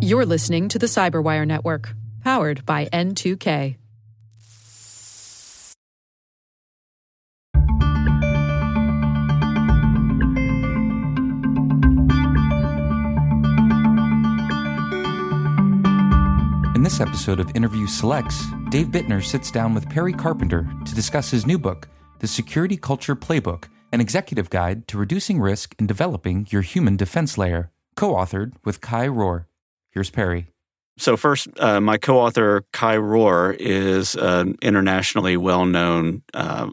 [0.00, 3.76] You're listening to the Cyberwire Network, powered by N2K.
[16.74, 21.30] In this episode of Interview Selects, Dave Bittner sits down with Perry Carpenter to discuss
[21.30, 21.88] his new book,
[22.18, 27.38] The Security Culture Playbook An Executive Guide to Reducing Risk and Developing Your Human Defense
[27.38, 27.70] Layer,
[28.02, 29.46] co authored with Kai Roer.
[29.92, 30.48] Here's Perry.
[30.98, 36.68] So, first, uh, my co author, Kai Roer, is an internationally well known uh,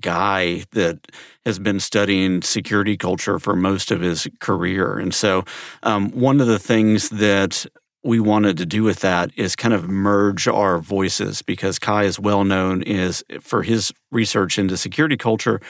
[0.00, 1.08] guy that
[1.44, 4.98] has been studying security culture for most of his career.
[4.98, 5.44] And so,
[5.82, 7.66] um, one of the things that
[8.04, 12.18] we wanted to do with that is kind of merge our voices because Kai is
[12.18, 15.60] well known is for his research into security culture.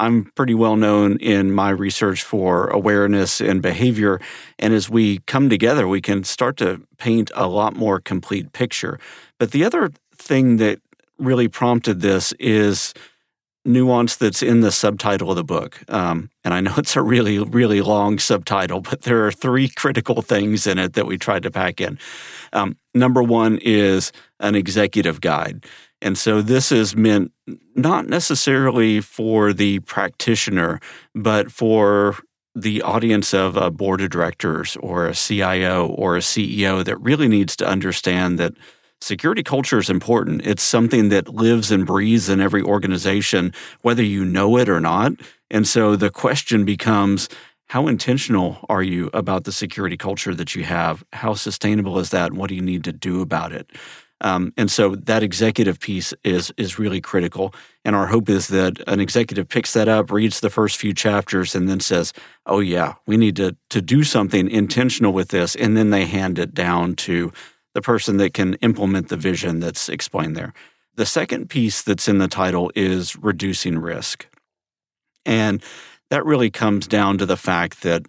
[0.00, 4.20] I'm pretty well known in my research for awareness and behavior.
[4.58, 8.98] And as we come together, we can start to paint a lot more complete picture.
[9.38, 10.80] But the other thing that
[11.18, 12.94] really prompted this is
[13.64, 15.80] nuance that's in the subtitle of the book.
[15.88, 20.22] Um, and I know it's a really, really long subtitle, but there are three critical
[20.22, 21.98] things in it that we tried to pack in.
[22.52, 25.64] Um, number one is an executive guide.
[26.00, 27.30] And so this is meant
[27.76, 30.80] not necessarily for the practitioner,
[31.14, 32.16] but for
[32.54, 37.28] the audience of a board of directors or a CIO or a CEO that really
[37.28, 38.52] needs to understand that
[39.02, 40.46] security culture is important.
[40.46, 45.12] It's something that lives and breathes in every organization, whether you know it or not.
[45.50, 47.28] And so the question becomes
[47.66, 51.04] how intentional are you about the security culture that you have?
[51.12, 52.30] How sustainable is that?
[52.30, 53.70] And what do you need to do about it?
[54.22, 57.52] Um, and so that executive piece is is really critical.
[57.84, 61.56] And our hope is that an executive picks that up, reads the first few chapters,
[61.56, 62.12] and then says,
[62.46, 66.38] "Oh yeah, we need to to do something intentional with this." And then they hand
[66.38, 67.32] it down to
[67.74, 70.52] the person that can implement the vision that's explained there.
[70.94, 74.26] The second piece that's in the title is reducing risk.
[75.24, 75.62] And
[76.10, 78.06] that really comes down to the fact that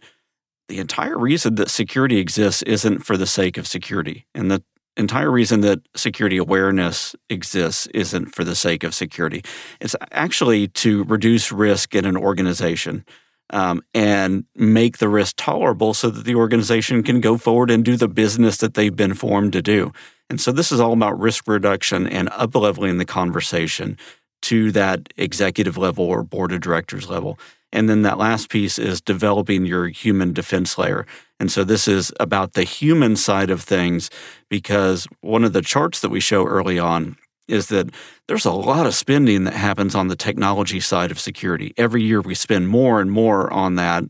[0.68, 4.26] the entire reason that security exists isn't for the sake of security.
[4.34, 4.64] And the
[4.98, 9.44] entire reason that security awareness exists isn't for the sake of security.
[9.80, 13.06] It's actually to reduce risk in an organization
[13.50, 17.96] um, and make the risk tolerable so that the organization can go forward and do
[17.96, 19.92] the business that they've been formed to do.
[20.30, 23.98] And so this is all about risk reduction and upleveling the conversation
[24.44, 27.40] to that executive level or board of directors level.
[27.72, 31.06] And then that last piece is developing your human defense layer.
[31.40, 34.10] And so this is about the human side of things
[34.50, 37.18] because one of the charts that we show early on
[37.48, 37.90] is that
[38.28, 41.74] there's a lot of spending that happens on the technology side of security.
[41.78, 44.06] Every year we spend more and more on that,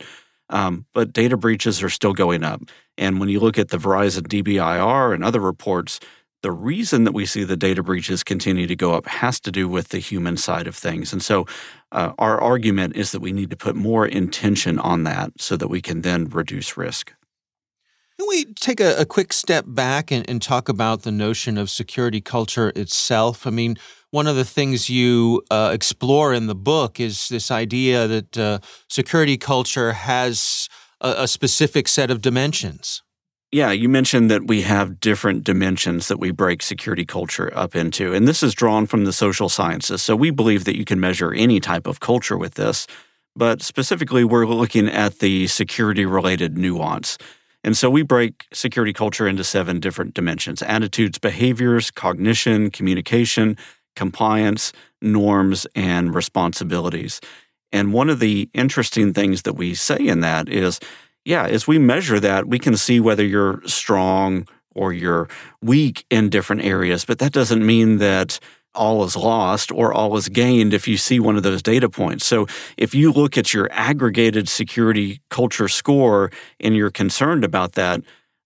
[0.49, 2.61] um, but data breaches are still going up.
[2.97, 5.99] And when you look at the Verizon DBIR and other reports,
[6.43, 9.67] the reason that we see the data breaches continue to go up has to do
[9.67, 11.13] with the human side of things.
[11.13, 11.47] And so
[11.91, 15.69] uh, our argument is that we need to put more intention on that so that
[15.69, 17.13] we can then reduce risk.
[18.19, 21.69] Can we take a, a quick step back and, and, talk about the notion of
[21.69, 23.47] security culture itself?
[23.47, 23.75] I mean,
[24.11, 28.59] one of the things you uh, explore in the book is this idea that uh,
[28.87, 30.69] security culture has
[31.01, 33.01] a, a specific set of dimensions.
[33.51, 38.13] Yeah, you mentioned that we have different dimensions that we break security culture up into.
[38.13, 40.01] And this is drawn from the social sciences.
[40.01, 42.87] So we believe that you can measure any type of culture with this.
[43.35, 47.17] But specifically, we're looking at the security related nuance.
[47.63, 53.57] And so we break security culture into seven different dimensions attitudes, behaviors, cognition, communication,
[53.95, 57.21] compliance, norms, and responsibilities.
[57.71, 60.79] And one of the interesting things that we say in that is
[61.25, 65.29] yeah, as we measure that, we can see whether you're strong or you're
[65.61, 68.39] weak in different areas, but that doesn't mean that
[68.75, 72.25] all is lost or all is gained if you see one of those data points.
[72.25, 72.47] So
[72.77, 78.01] if you look at your aggregated security culture score and you're concerned about that,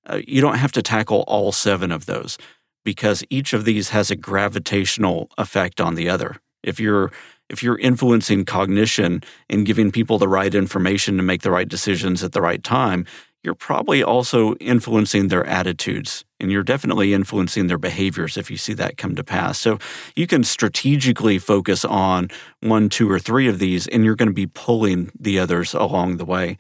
[0.05, 2.37] uh, you don't have to tackle all seven of those
[2.83, 6.37] because each of these has a gravitational effect on the other.
[6.63, 7.11] If you're
[7.49, 12.21] if you're influencing cognition and giving people the right information to make the right decisions
[12.23, 13.05] at the right time,
[13.43, 18.73] you're probably also influencing their attitudes and you're definitely influencing their behaviors if you see
[18.73, 19.59] that come to pass.
[19.59, 19.79] So
[20.15, 22.29] you can strategically focus on
[22.61, 26.17] one, two, or three of these, and you're going to be pulling the others along
[26.17, 26.57] the way.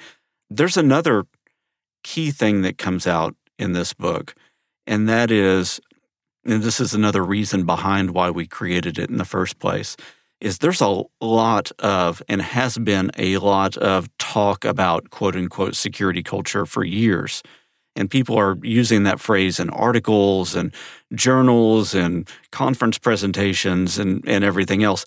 [0.49, 1.25] There's another
[2.03, 4.33] key thing that comes out in this book,
[4.85, 5.79] and that is,
[6.45, 9.97] and this is another reason behind why we created it in the first place
[10.39, 15.75] is there's a lot of and has been a lot of talk about quote unquote
[15.75, 17.41] security culture for years.
[17.95, 20.71] And people are using that phrase in articles and
[21.15, 25.03] journals and conference presentations and, and everything else.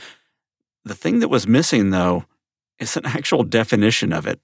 [0.85, 2.25] The thing that was missing, though,
[2.81, 4.41] is an actual definition of it.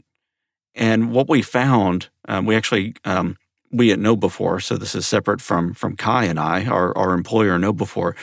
[0.77, 3.37] And what we found, um, we actually um,
[3.73, 7.59] we at KnowBe4, so this is separate from from Kai and I, our, our employer
[7.59, 8.15] KnowBe4,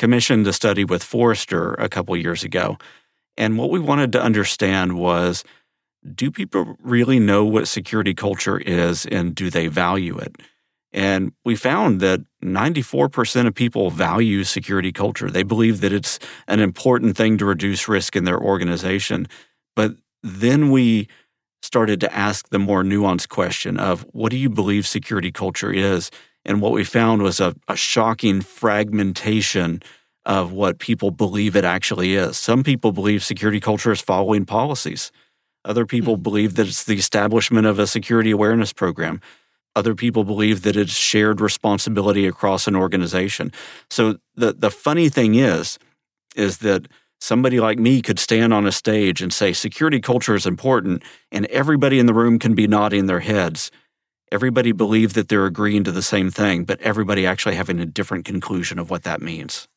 [0.00, 2.78] commissioned a study with Forrester a couple years ago.
[3.36, 5.44] And what we wanted to understand was
[6.14, 10.36] do people really know what security culture is and do they value it?
[10.90, 15.30] And we found that 94% of people value security culture.
[15.30, 16.18] They believe that it's
[16.48, 19.28] an important thing to reduce risk in their organization.
[19.76, 21.08] But then we
[21.60, 26.10] started to ask the more nuanced question of what do you believe security culture is?
[26.44, 29.82] And what we found was a, a shocking fragmentation
[30.24, 32.38] of what people believe it actually is.
[32.38, 35.10] Some people believe security culture is following policies.
[35.64, 36.22] Other people mm-hmm.
[36.22, 39.20] believe that it's the establishment of a security awareness program.
[39.76, 43.52] Other people believe that it's shared responsibility across an organization.
[43.88, 45.78] So the the funny thing is
[46.34, 46.88] is that
[47.20, 51.46] somebody like me could stand on a stage and say security culture is important and
[51.46, 53.70] everybody in the room can be nodding their heads
[54.32, 58.24] everybody believe that they're agreeing to the same thing but everybody actually having a different
[58.24, 59.68] conclusion of what that means.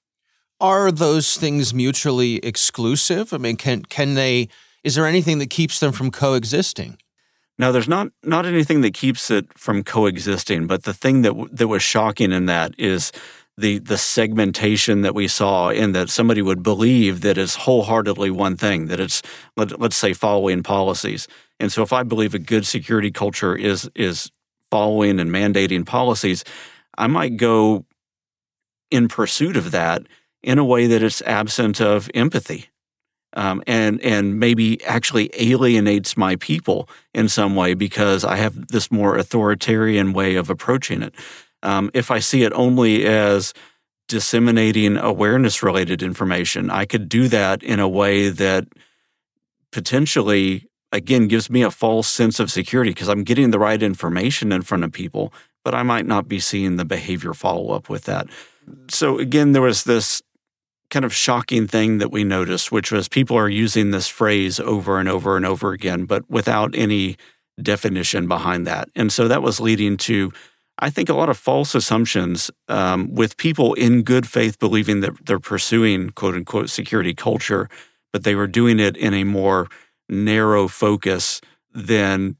[0.59, 3.33] Are those things mutually exclusive?
[3.33, 4.49] I mean can can they
[4.83, 6.97] is there anything that keeps them from coexisting?
[7.57, 10.67] Now, there's not not anything that keeps it from coexisting.
[10.67, 13.11] But the thing that that was shocking in that is
[13.57, 18.57] the the segmentation that we saw in that somebody would believe that it's wholeheartedly one
[18.57, 19.21] thing that it's
[19.55, 21.27] let, let's say following policies.
[21.59, 24.31] And so if i believe a good security culture is is
[24.73, 26.43] following and mandating policies
[26.97, 27.85] i might go
[28.89, 29.99] in pursuit of that
[30.41, 32.69] in a way that it's absent of empathy
[33.35, 38.91] um, and and maybe actually alienates my people in some way because I have this
[38.91, 41.15] more authoritarian way of approaching it.
[41.63, 43.53] Um, if I see it only as
[44.07, 48.67] disseminating awareness related information, I could do that in a way that
[49.71, 54.51] potentially, again, gives me a false sense of security because I'm getting the right information
[54.51, 55.33] in front of people,
[55.65, 58.27] but I might not be seeing the behavior follow up with that.
[58.89, 60.21] So, again, there was this
[60.89, 64.99] kind of shocking thing that we noticed, which was people are using this phrase over
[64.99, 67.17] and over and over again, but without any
[67.61, 68.89] definition behind that.
[68.95, 70.31] And so that was leading to
[70.79, 75.13] I think a lot of false assumptions um, with people in good faith believing that
[75.25, 77.69] they're pursuing quote unquote security culture,
[78.11, 79.67] but they were doing it in a more
[80.09, 81.41] narrow focus
[81.73, 82.35] than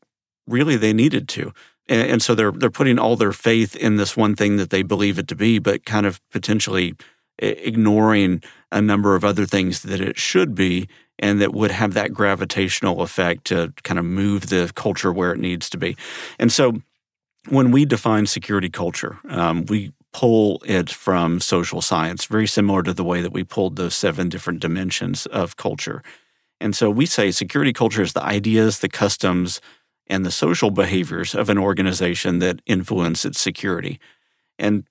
[0.48, 1.54] really they needed to.
[1.88, 4.84] And, and so they're they're putting all their faith in this one thing that they
[4.84, 6.96] believe it to be, but kind of potentially
[7.40, 10.88] ignoring a number of other things that it should be
[11.20, 15.40] and that would have that gravitational effect to kind of move the culture where it
[15.40, 15.96] needs to be.
[16.40, 16.82] And so
[17.50, 22.94] when we define security culture, um, we pull it from social science, very similar to
[22.94, 26.04] the way that we pulled those seven different dimensions of culture.
[26.64, 29.60] And so we say security culture is the ideas, the customs,
[30.08, 34.00] and the social behaviors of an organization that influence its security.
[34.58, 34.86] And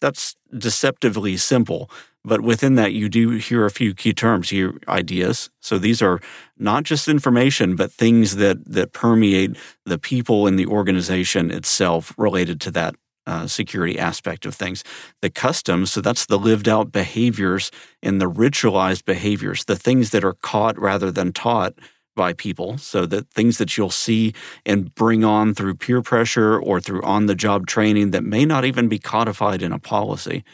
[0.00, 1.90] that's deceptively simple.
[2.24, 5.50] But within that, you do hear a few key terms, your ideas.
[5.60, 6.20] So these are
[6.56, 12.62] not just information, but things that that permeate the people in the organization itself related
[12.62, 12.94] to that
[13.26, 14.84] uh, security aspect of things.
[15.22, 17.70] The customs, so that's the lived out behaviors
[18.02, 21.74] and the ritualized behaviors, the things that are caught rather than taught
[22.16, 22.78] by people.
[22.78, 27.26] So the things that you'll see and bring on through peer pressure or through on
[27.26, 30.44] the job training that may not even be codified in a policy.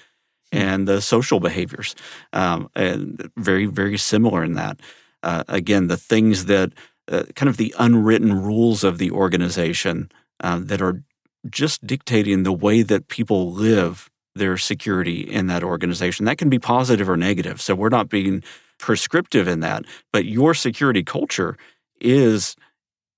[0.52, 0.58] Hmm.
[0.58, 1.94] and the social behaviors,
[2.32, 4.80] um, and very very similar in that.
[5.22, 6.72] Uh, again, the things that
[7.08, 10.10] uh, kind of the unwritten rules of the organization
[10.40, 11.02] uh, that are
[11.48, 16.24] just dictating the way that people live their security in that organization.
[16.24, 17.60] That can be positive or negative.
[17.60, 18.42] So we're not being
[18.78, 21.56] prescriptive in that, but your security culture
[22.00, 22.56] is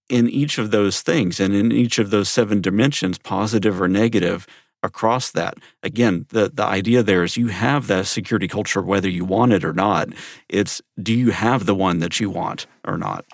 [0.08, 4.46] in each of those things and in each of those seven dimensions, positive or negative,
[4.82, 5.54] across that.
[5.82, 9.64] Again, the, the idea there is you have that security culture whether you want it
[9.64, 10.08] or not.
[10.48, 13.24] It's do you have the one that you want or not?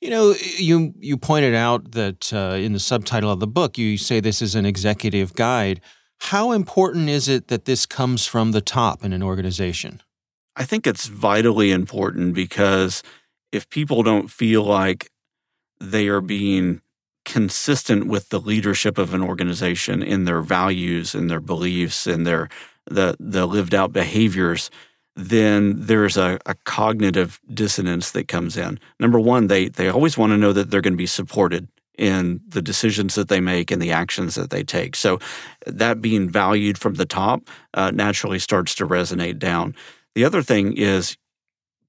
[0.00, 3.98] You know, you you pointed out that uh, in the subtitle of the book, you
[3.98, 5.80] say this is an executive guide.
[6.20, 10.02] How important is it that this comes from the top in an organization?
[10.56, 13.02] I think it's vitally important because
[13.52, 15.10] if people don't feel like
[15.80, 16.80] they are being
[17.24, 22.48] consistent with the leadership of an organization in their values and their beliefs and their
[22.86, 24.70] the the lived out behaviors
[25.16, 28.78] then there's a, a, cognitive dissonance that comes in.
[28.98, 32.40] Number one, they they always want to know that they're going to be supported in
[32.48, 34.96] the decisions that they make and the actions that they take.
[34.96, 35.18] So
[35.66, 37.42] that being valued from the top
[37.74, 39.74] uh, naturally starts to resonate down.
[40.14, 41.18] The other thing is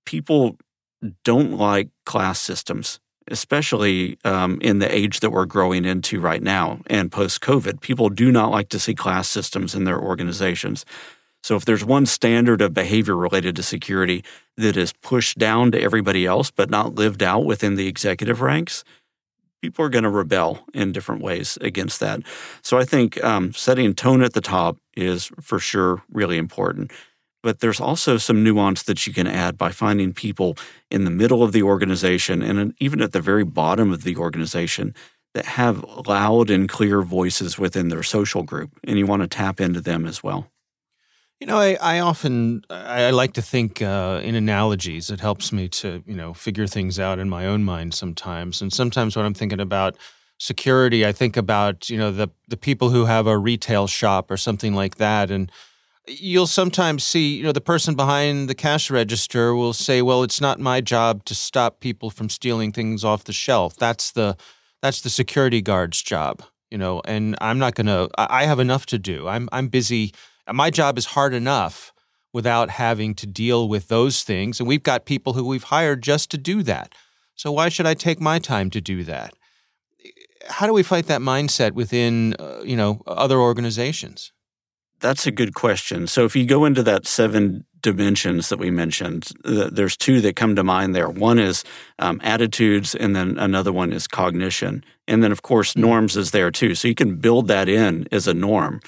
[0.06, 0.58] people
[1.24, 3.00] don't like class systems,
[3.30, 7.80] especially um, in the age that we're growing into right now and post COVID.
[7.80, 10.86] People do not like to see class systems in their organizations.
[11.43, 14.24] So if there's one standard of behavior related to security
[14.57, 18.83] that is pushed down to everybody else but not lived out within the executive ranks,
[19.62, 22.21] people are going to rebel in different ways against that.
[22.62, 26.91] So I think um, setting tone at the top is for sure really important.
[27.43, 30.57] But there's also some nuance that you can add by finding people
[30.91, 34.93] in the middle of the organization and even at the very bottom of the organization
[35.33, 38.77] that have loud and clear voices within their social group.
[38.83, 40.51] And you want to tap into them as well.
[41.41, 45.10] You know, I, I often I like to think uh, in analogies.
[45.10, 48.62] It helps me to you know figure things out in my own mind sometimes.
[48.62, 49.98] And sometimes when I'm thinking about
[50.38, 54.38] security, I think about you know the the people who have a retail shop or
[54.38, 55.51] something like that, and
[56.07, 60.41] you'll sometimes see you know the person behind the cash register will say, "Well, it's
[60.41, 63.75] not my job to stop people from stealing things off the shelf.
[63.77, 64.38] That's the
[64.83, 68.10] that's the security guard's job." You know, and I'm not going to.
[68.15, 69.27] I have enough to do.
[69.27, 70.13] I'm I'm busy
[70.53, 71.93] my job is hard enough
[72.34, 74.60] without having to deal with those things.
[74.60, 76.93] And we've got people who we've hired just to do that.
[77.36, 79.34] So why should I take my time to do that?
[80.48, 84.31] How do we fight that mindset within, uh, you know, other organizations?
[85.00, 86.08] That's a good question.
[86.08, 90.55] So if you go into that seven dimensions that we mentioned, there's two that come
[90.55, 91.10] to mind there.
[91.10, 91.63] One is
[91.98, 94.84] um, attitudes, and then another one is cognition.
[95.08, 95.81] And then, of course, mm-hmm.
[95.81, 96.75] norms is there too.
[96.75, 98.79] So you can build that in as a norm.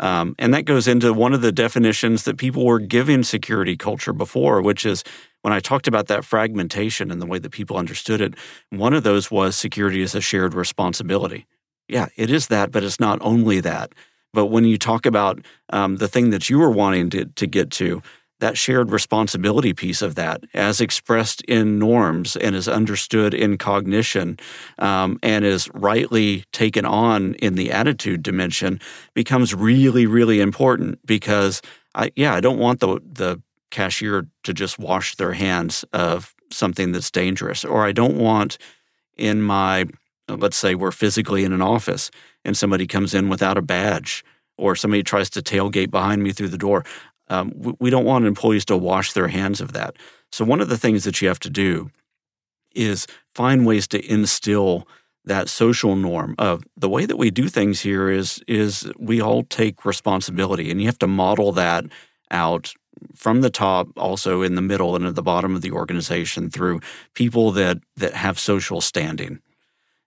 [0.00, 4.12] Um, and that goes into one of the definitions that people were giving security culture
[4.12, 5.04] before, which is
[5.42, 8.34] when I talked about that fragmentation and the way that people understood it,
[8.70, 11.46] one of those was security is a shared responsibility.
[11.88, 13.92] Yeah, it is that, but it's not only that.
[14.32, 17.70] But when you talk about um, the thing that you were wanting to, to get
[17.72, 18.02] to,
[18.42, 24.36] that shared responsibility piece of that, as expressed in norms and is understood in cognition
[24.80, 28.80] um, and is rightly taken on in the attitude dimension,
[29.14, 31.62] becomes really, really important because
[31.94, 36.90] I, yeah, I don't want the the cashier to just wash their hands of something
[36.90, 38.58] that's dangerous, or I don't want
[39.16, 39.86] in my
[40.28, 42.10] let's say we're physically in an office
[42.44, 44.24] and somebody comes in without a badge
[44.58, 46.84] or somebody tries to tailgate behind me through the door.
[47.28, 49.96] Um, we, we don't want employees to wash their hands of that.
[50.30, 51.90] So, one of the things that you have to do
[52.74, 54.86] is find ways to instill
[55.24, 59.44] that social norm of the way that we do things here is is we all
[59.44, 61.84] take responsibility and you have to model that
[62.30, 62.72] out
[63.14, 66.80] from the top also in the middle and at the bottom of the organization through
[67.14, 69.40] people that that have social standing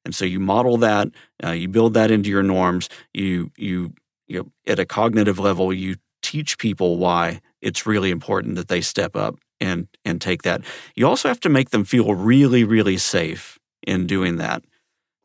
[0.03, 1.07] and so you model that
[1.43, 3.93] uh, you build that into your norms you you
[4.27, 5.95] you know, at a cognitive level you
[6.35, 10.61] teach people why it's really important that they step up and and take that.
[10.93, 14.61] You also have to make them feel really really safe in doing that.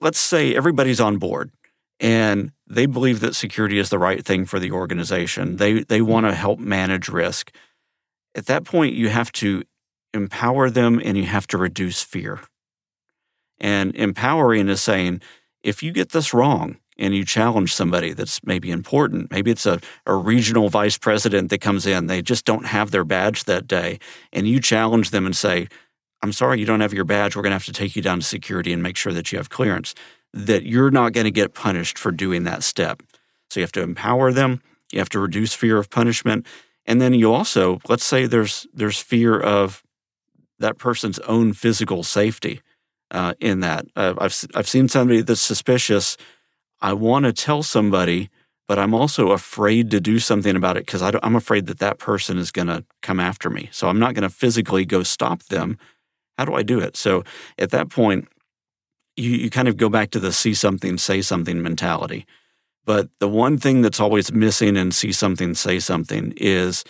[0.01, 1.51] Let's say everybody's on board
[1.99, 5.57] and they believe that security is the right thing for the organization.
[5.57, 7.51] They they want to help manage risk.
[8.37, 9.65] At that point you have to
[10.15, 12.41] empower them and you have to reduce fear.
[13.59, 15.23] And empowering is saying
[15.65, 19.31] if you get this wrong, and you challenge somebody that's maybe important.
[19.31, 23.05] Maybe it's a, a regional vice president that comes in, they just don't have their
[23.05, 23.99] badge that day,
[24.33, 25.69] and you challenge them and say,
[26.23, 27.35] I'm sorry you don't have your badge.
[27.35, 29.39] We're going to have to take you down to security and make sure that you
[29.39, 29.95] have clearance,
[30.35, 33.03] that you're not going to get punished for doing that step.
[33.49, 34.61] So you have to empower them,
[34.93, 36.47] you have to reduce fear of punishment,
[36.87, 39.83] and then you also, let's say there's there's fear of
[40.59, 42.61] that person's own physical safety
[43.11, 43.87] uh, in that.
[43.97, 46.17] Uh, I've I've seen somebody that's suspicious
[46.83, 48.31] I want to tell somebody,
[48.69, 52.39] but I'm also afraid to do something about it because I'm afraid that that person
[52.39, 53.69] is going to come after me.
[53.73, 55.79] So I'm not going to physically go stop them.
[56.39, 56.97] How do I do it?
[56.97, 57.25] So
[57.59, 58.29] at that point,
[59.17, 62.27] you, you kind of go back to the see something, say something mentality.
[62.85, 66.85] But the one thing that's always missing in see something, say something is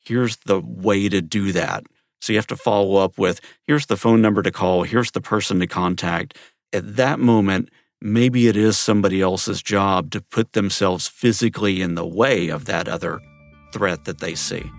[0.00, 1.84] here's the way to do that.
[2.20, 5.20] So you have to follow up with here's the phone number to call, here's the
[5.20, 6.36] person to contact.
[6.72, 12.06] At that moment, maybe it is somebody else's job to put themselves physically in the
[12.06, 13.20] way of that other
[13.72, 14.70] threat that they see.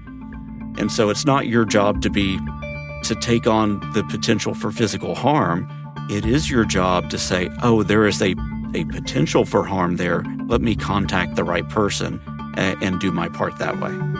[0.77, 2.39] And so it's not your job to be
[3.03, 5.67] to take on the potential for physical harm.
[6.09, 8.35] It is your job to say, "Oh, there is a
[8.75, 10.23] a potential for harm there.
[10.47, 12.21] Let me contact the right person
[12.55, 14.18] and, and do my part that way."